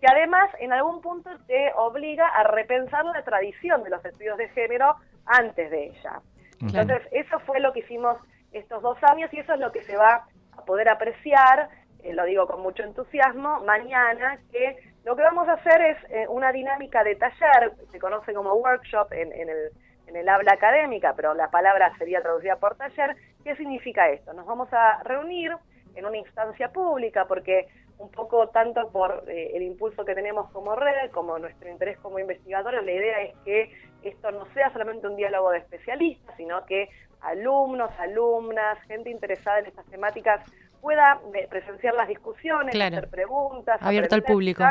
[0.00, 4.48] que además en algún punto te obliga a repensar la tradición de los estudios de
[4.48, 6.20] género antes de ella.
[6.60, 8.18] Entonces, eso fue lo que hicimos
[8.52, 10.26] estos dos años y eso es lo que se va
[10.56, 11.68] a poder apreciar,
[12.02, 16.26] eh, lo digo con mucho entusiasmo, mañana, que lo que vamos a hacer es eh,
[16.28, 19.70] una dinámica de taller, se conoce como workshop en, en el
[20.12, 23.16] en el habla académica, pero la palabra sería traducida por taller.
[23.42, 24.32] ¿Qué significa esto?
[24.34, 25.52] Nos vamos a reunir
[25.94, 27.66] en una instancia pública porque
[27.98, 32.18] un poco tanto por eh, el impulso que tenemos como red, como nuestro interés como
[32.18, 33.72] investigadores, la idea es que
[34.02, 36.88] esto no sea solamente un diálogo de especialistas, sino que
[37.20, 40.44] alumnos, alumnas, gente interesada en estas temáticas
[40.80, 43.78] pueda eh, presenciar las discusiones, hacer preguntas.
[43.80, 44.64] Abierto al público.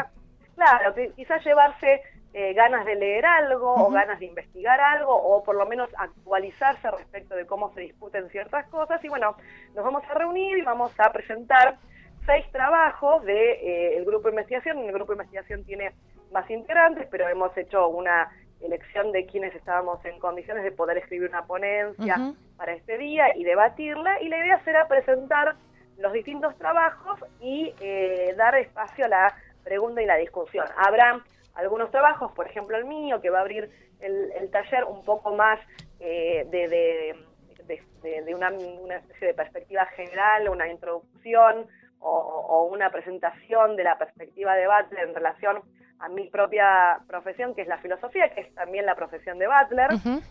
[0.55, 2.01] Claro, quizás llevarse
[2.33, 6.89] eh, ganas de leer algo o ganas de investigar algo o por lo menos actualizarse
[6.91, 9.35] respecto de cómo se discuten ciertas cosas y bueno,
[9.75, 11.77] nos vamos a reunir y vamos a presentar
[12.25, 15.91] seis trabajos del de, eh, el grupo de investigación, el grupo de investigación tiene
[16.31, 21.29] más integrantes, pero hemos hecho una elección de quienes estábamos en condiciones de poder escribir
[21.29, 24.21] una ponencia para este día y debatirla.
[24.21, 25.55] Y la idea será presentar
[25.97, 30.65] los distintos trabajos y eh, dar espacio a la pregunta y la discusión.
[30.77, 31.21] Habrá
[31.55, 35.59] algunos trabajos, por ejemplo el mío, que va a abrir el, taller un poco más
[35.99, 38.49] eh, de, de, una,
[38.95, 41.67] especie de perspectiva general, una introducción
[41.99, 45.61] o, una presentación de la perspectiva de Butler en relación
[45.99, 49.89] a mi propia profesión, que es la filosofía, que es también la profesión de Butler.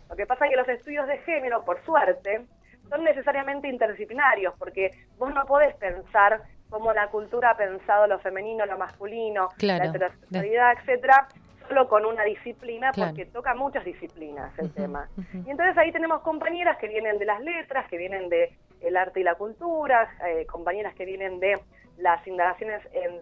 [0.09, 2.44] Lo que pasa es que los estudios de género, por suerte,
[2.88, 8.64] son necesariamente interdisciplinarios, porque vos no podés pensar cómo la cultura ha pensado lo femenino,
[8.64, 11.28] lo masculino, la heterosexualidad, etcétera,
[11.68, 15.09] solo con una disciplina, porque toca muchas disciplinas el tema.
[15.46, 19.20] Y entonces ahí tenemos compañeras que vienen de las letras, que vienen de el arte
[19.20, 21.61] y la cultura, eh, compañeras que vienen de
[21.98, 23.20] las indagaciones en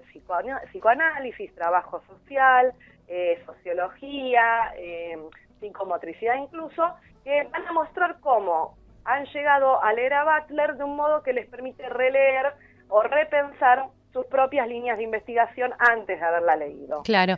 [0.70, 2.72] psicoanálisis, trabajo social,
[3.08, 5.18] eh, sociología, eh,
[5.61, 10.96] psicomotricidad incluso, que van a mostrar cómo han llegado a leer a Butler de un
[10.96, 12.52] modo que les permite releer
[12.88, 17.03] o repensar sus propias líneas de investigación antes de haberla leído.
[17.03, 17.37] Claro.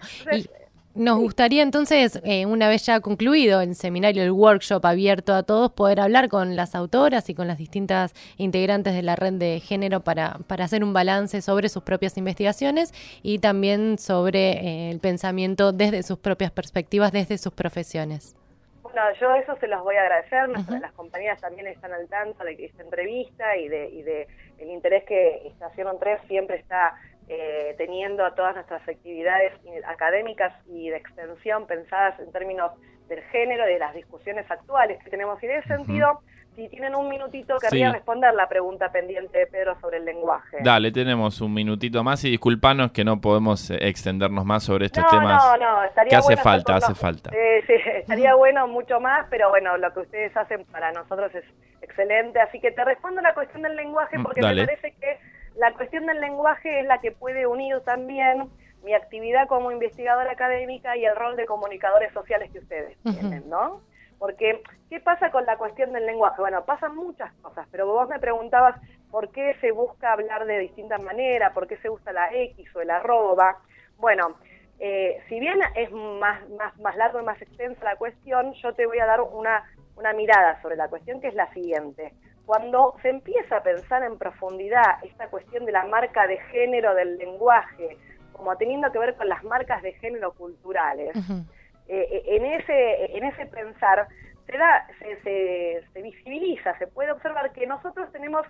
[0.93, 5.71] Nos gustaría entonces, eh, una vez ya concluido el seminario, el workshop abierto a todos,
[5.71, 10.01] poder hablar con las autoras y con las distintas integrantes de la red de género
[10.01, 15.71] para, para hacer un balance sobre sus propias investigaciones y también sobre eh, el pensamiento
[15.71, 18.35] desde sus propias perspectivas, desde sus profesiones.
[18.83, 20.49] Bueno, yo eso se los voy a agradecer.
[20.49, 24.27] Las compañías también están al tanto de esta entrevista y de, y de
[24.61, 26.95] el interés que Estación 3 siempre está
[27.29, 29.53] eh, teniendo a todas nuestras actividades
[29.87, 32.73] académicas y de extensión pensadas en términos
[33.09, 35.43] del género, de las discusiones actuales que tenemos.
[35.43, 36.21] Y en ese sentido,
[36.61, 40.59] si tienen un minutito, querría responder la pregunta pendiente de Pedro sobre el lenguaje.
[40.63, 45.09] Dale, tenemos un minutito más y disculpanos que no podemos eh, extendernos más sobre estos
[45.09, 45.43] temas.
[45.43, 47.31] No, no, estaría que hace falta, hace falta.
[47.31, 51.45] sí, estaría bueno mucho más, pero bueno, lo que ustedes hacen para nosotros es
[51.81, 52.39] excelente.
[52.41, 55.19] Así que te respondo la cuestión del lenguaje mm, porque me parece que
[55.57, 58.51] la cuestión del lenguaje es la que puede unir también
[58.85, 63.81] mi actividad como investigadora académica y el rol de comunicadores sociales que ustedes tienen, ¿no?
[64.21, 66.43] Porque, ¿qué pasa con la cuestión del lenguaje?
[66.43, 68.79] Bueno, pasan muchas cosas, pero vos me preguntabas
[69.11, 72.83] por qué se busca hablar de distintas maneras, por qué se usa la X o
[72.83, 73.57] el arroba.
[73.97, 74.37] Bueno,
[74.79, 78.85] eh, si bien es más, más, más largo y más extensa la cuestión, yo te
[78.85, 79.65] voy a dar una,
[79.97, 82.13] una mirada sobre la cuestión que es la siguiente.
[82.45, 87.17] Cuando se empieza a pensar en profundidad esta cuestión de la marca de género del
[87.17, 87.97] lenguaje,
[88.35, 91.45] como teniendo que ver con las marcas de género culturales, eh,
[91.91, 94.07] eh, en, ese, en ese pensar
[94.47, 98.47] se, da, se, se, visibiliza, se puede observar que nosotros tenemos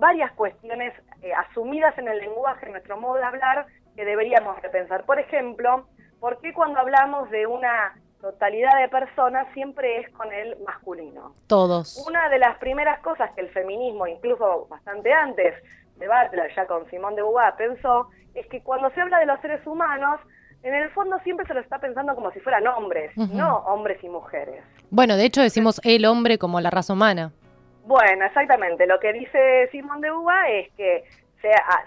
[0.00, 5.04] varias cuestiones eh, asumidas en el lenguaje, en nuestro modo de hablar, que deberíamos repensar.
[5.04, 5.86] Por ejemplo,
[6.20, 11.34] ¿por qué cuando hablamos de una totalidad de personas siempre es con el masculino.
[11.46, 12.02] Todos.
[12.08, 15.54] Una de las primeras cosas que el feminismo, incluso bastante antes
[15.98, 19.38] de Butler, ya con Simón de Beauvoir, pensó, es que cuando se habla de los
[19.40, 20.20] seres humanos,
[20.64, 24.08] en el fondo siempre se lo está pensando como si fueran hombres, no hombres y
[24.08, 24.64] mujeres.
[24.90, 27.32] Bueno, de hecho decimos el hombre como la raza humana.
[27.84, 28.86] Bueno, exactamente.
[28.86, 31.04] Lo que dice Simón de Beauvoir es que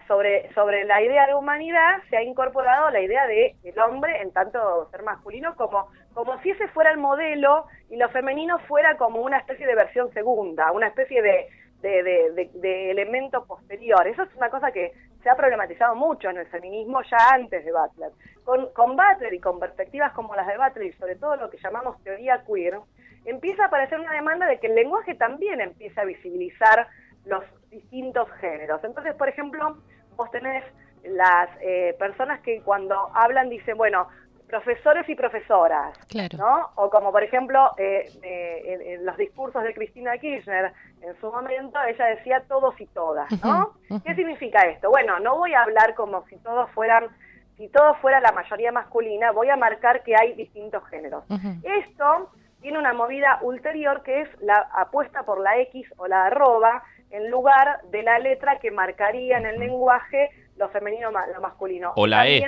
[0.07, 4.31] sobre, sobre la idea de humanidad se ha incorporado la idea de el hombre en
[4.31, 9.21] tanto ser masculino como, como si ese fuera el modelo y lo femenino fuera como
[9.21, 11.47] una especie de versión segunda, una especie de,
[11.81, 14.07] de, de, elemento posterior.
[14.07, 14.91] Eso es una cosa que
[15.27, 18.11] se ha problematizado mucho en el feminismo ya antes de Butler.
[18.45, 21.57] Con, con Butler y con perspectivas como las de Butler y sobre todo lo que
[21.57, 22.79] llamamos teoría queer,
[23.25, 26.87] empieza a aparecer una demanda de que el lenguaje también empiece a visibilizar
[27.25, 28.81] los distintos géneros.
[28.85, 29.79] Entonces, por ejemplo,
[30.15, 30.63] vos tenés
[31.03, 34.07] las eh, personas que cuando hablan dicen, bueno,
[34.47, 35.97] profesores y profesoras,
[36.37, 36.69] ¿no?
[36.75, 41.77] O como por ejemplo eh, eh, en, los discursos de Cristina Kirchner en su momento,
[41.83, 43.73] ella decía todos y todas, ¿no?
[44.05, 44.89] ¿Qué significa esto?
[44.89, 47.07] Bueno, no voy a hablar como si todos fueran,
[47.57, 51.25] si todo fuera la mayoría masculina, voy a marcar que hay distintos géneros.
[51.63, 52.31] Esto
[52.61, 57.29] tiene una movida ulterior que es la apuesta por la X o la arroba, en
[57.29, 61.93] lugar de la letra que marcaría en el lenguaje lo femenino lo masculino.
[61.95, 62.43] O la E.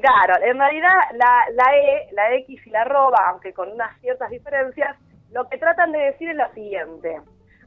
[0.00, 4.30] Claro, en realidad la, la E, la X y la arroba, aunque con unas ciertas
[4.30, 4.96] diferencias,
[5.30, 7.20] lo que tratan de decir es lo siguiente.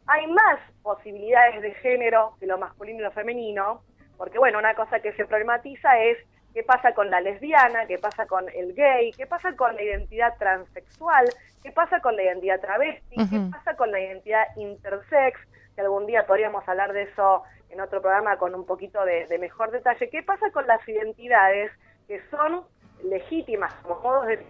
[0.08, 3.82] Hay más posibilidades de género que lo masculino y lo femenino,
[4.18, 6.18] porque bueno, una cosa que se problematiza es
[6.54, 10.38] qué pasa con la lesbiana, qué pasa con el gay, qué pasa con la identidad
[10.38, 11.26] transexual,
[11.62, 15.40] qué pasa con la identidad travesti, qué pasa con la identidad intersex,
[15.76, 19.72] que algún día podríamos hablar de eso en otro programa con un poquito de, mejor
[19.72, 20.10] detalle.
[20.10, 21.72] ¿Qué pasa con las identidades
[22.08, 22.64] que son
[23.04, 24.46] legítimas como modos de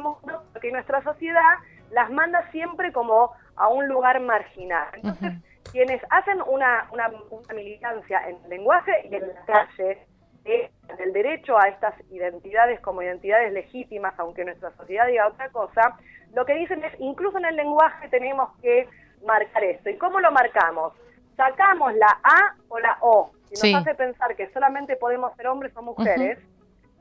[0.00, 1.54] mundo, que nuestra sociedad
[1.90, 4.88] las manda siempre como a un lugar marginal.
[4.94, 5.32] Entonces,
[5.70, 7.10] quienes hacen una, una,
[7.54, 10.06] militancia en el lenguaje y en la calle,
[10.44, 15.96] eh, el derecho a estas identidades como identidades legítimas, aunque nuestra sociedad diga otra cosa,
[16.34, 18.88] lo que dicen es, incluso en el lenguaje tenemos que
[19.24, 19.88] marcar esto.
[19.88, 20.92] ¿Y cómo lo marcamos?
[21.36, 25.74] Sacamos la A o la O, que nos hace pensar que solamente podemos ser hombres
[25.76, 26.38] o mujeres,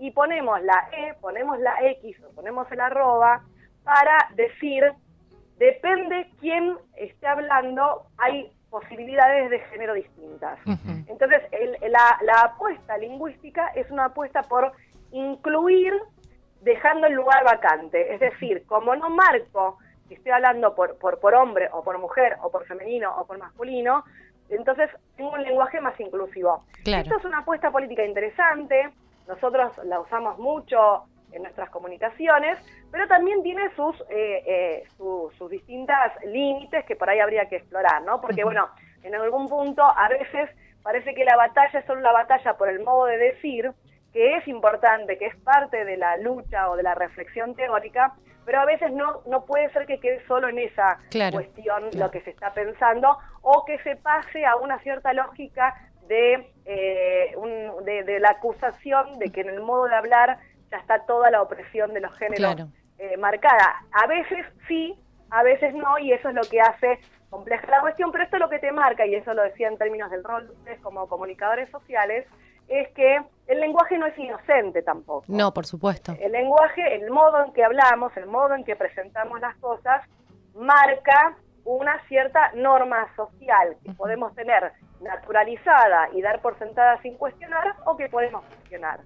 [0.03, 3.41] y ponemos la E, ponemos la X o ponemos el arroba
[3.85, 4.83] para decir,
[5.57, 10.59] depende quién esté hablando, hay posibilidades de género distintas.
[11.07, 11.43] Entonces,
[11.89, 14.73] la, la apuesta lingüística es una apuesta por
[15.13, 15.93] incluir
[16.59, 18.13] dejando el lugar vacante.
[18.13, 19.77] Es decir, como no marco
[20.09, 23.37] que estoy hablando por, por, por hombre o por mujer o por femenino o por
[23.37, 24.03] masculino,
[24.49, 26.65] entonces tengo un lenguaje más inclusivo.
[26.83, 28.91] Esto es una apuesta política interesante,
[29.27, 32.59] nosotros la usamos mucho en nuestras comunicaciones,
[32.91, 38.03] pero también tiene sus, eh, eh, sus distintas límites que por ahí habría que explorar,
[38.03, 38.21] ¿no?
[38.21, 38.69] Porque, bueno,
[39.01, 40.49] en algún punto a veces
[40.83, 43.71] parece que la batalla es solo la batalla por el modo de decir,
[44.11, 48.13] que es importante, que es parte de la lucha o de la reflexión teórica,
[48.45, 50.99] pero a veces no, no puede ser que quede solo en esa
[51.31, 55.73] cuestión lo que se está pensando o que se pase a una cierta lógica
[56.07, 57.35] de, eh,
[57.83, 60.39] de, la acusación de que en el modo de hablar
[60.71, 63.83] ya está toda la opresión de los géneros eh, marcada.
[63.91, 64.95] A veces sí,
[65.29, 66.99] a veces no, y eso es lo que hace
[67.29, 69.77] compleja la cuestión, pero esto es lo que te marca, y eso lo decía en
[69.77, 72.27] términos del rol de ustedes como comunicadores sociales,
[72.67, 75.25] es que el lenguaje no es inocente tampoco.
[75.27, 76.15] No, por supuesto.
[76.19, 80.03] El lenguaje, el modo en que hablamos, el modo en que presentamos las cosas,
[80.53, 81.35] marca
[81.65, 84.71] una cierta norma social que podemos tener
[85.03, 88.99] naturalizada y dar por sentada sin cuestionar o que podemos cuestionar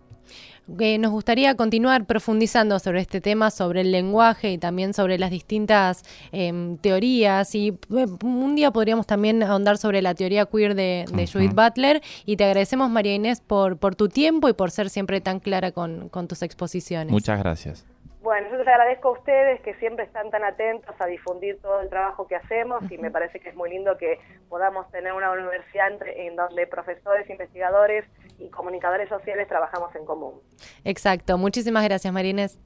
[0.67, 6.03] nos gustaría continuar profundizando sobre este tema, sobre el lenguaje y también sobre las distintas
[6.31, 7.55] em, teorías.
[7.55, 12.01] Y eh, un día podríamos también ahondar sobre la teoría queer de, Judith Butler.
[12.25, 15.71] Y te agradecemos, María Inés, por, por tu tiempo y por ser siempre tan clara
[15.71, 17.11] con, con tus exposiciones.
[17.11, 17.85] Muchas gracias.
[18.27, 21.87] Bueno, yo les agradezco a ustedes que siempre están tan atentos a difundir todo el
[21.87, 24.19] trabajo que hacemos y me parece que es muy lindo que
[24.49, 28.03] podamos tener una universidad en donde profesores, investigadores
[28.37, 30.41] y comunicadores sociales trabajamos en común.
[30.83, 31.37] Exacto.
[31.37, 32.59] Muchísimas gracias, Marínez.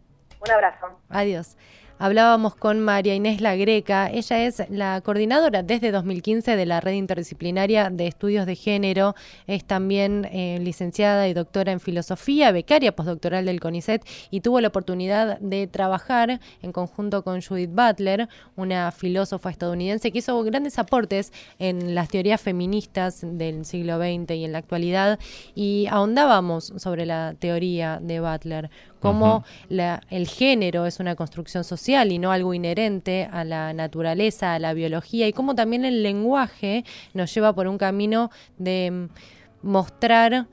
[0.43, 0.99] Un abrazo.
[1.09, 1.55] Adiós.
[2.03, 4.09] Hablábamos con María Inés La Greca.
[4.09, 9.13] Ella es la coordinadora desde 2015 de la Red Interdisciplinaria de Estudios de Género.
[9.45, 14.69] Es también eh, licenciada y doctora en filosofía, becaria postdoctoral del CONICET y tuvo la
[14.69, 21.31] oportunidad de trabajar en conjunto con Judith Butler, una filósofa estadounidense que hizo grandes aportes
[21.59, 25.19] en las teorías feministas del siglo XX y en la actualidad.
[25.53, 28.71] Y ahondábamos sobre la teoría de Butler
[29.01, 34.59] cómo el género es una construcción social y no algo inherente a la naturaleza, a
[34.59, 40.47] la biología, y cómo también el lenguaje nos lleva por un camino de mm, mostrar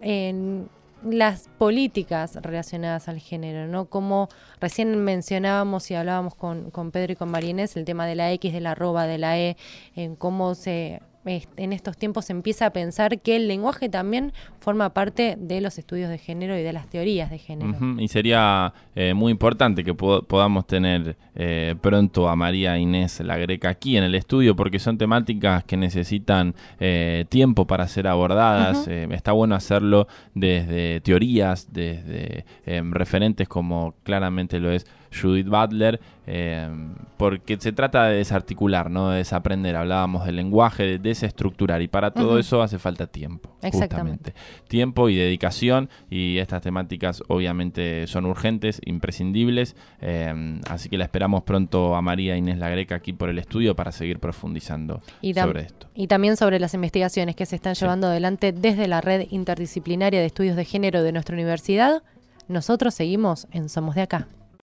[0.00, 0.68] en
[1.04, 3.86] las políticas relacionadas al género, ¿no?
[3.86, 4.28] Como
[4.60, 8.52] recién mencionábamos y hablábamos con, con Pedro y con Marinés, el tema de la X,
[8.52, 9.56] de la arroba, de la E,
[9.96, 14.90] en cómo se en estos tiempos se empieza a pensar que el lenguaje también forma
[14.90, 17.76] parte de los estudios de género y de las teorías de género.
[17.98, 23.70] Y sería eh, muy importante que podamos tener eh, pronto a María Inés La Greca
[23.70, 28.88] aquí en el estudio porque son temáticas que necesitan eh, tiempo para ser abordadas.
[28.88, 36.00] está bueno hacerlo desde teorías, desde referentes como claramente lo es Judith Butler,
[37.16, 39.76] porque se trata de desarticular, no de desaprender.
[39.76, 43.50] Hablábamos del lenguaje, de desestructurar y para todo eso hace falta tiempo.
[43.62, 44.34] Exactamente.
[44.68, 51.42] Tiempo y dedicación y estas temáticas obviamente son urgentes, imprescindibles, eh, así que la esperamos
[51.42, 55.00] pronto a María Inés La Greca aquí por el estudio para seguir profundizando
[55.34, 55.88] sobre esto.
[55.94, 60.26] Y también sobre las investigaciones que se están llevando adelante desde la red interdisciplinaria de
[60.26, 62.02] estudios de género de nuestra universidad.
[62.48, 64.28] Nosotros seguimos en Somos de Acá.